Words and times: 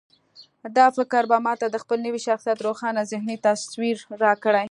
دا 0.77 0.87
فکر 0.97 1.23
به 1.31 1.37
ما 1.45 1.53
ته 1.61 1.67
د 1.69 1.75
خپل 1.83 1.97
نوي 2.07 2.21
شخصيت 2.27 2.59
روښانه 2.67 3.01
ذهني 3.11 3.35
تصوير 3.47 3.97
راکړي. 4.23 4.59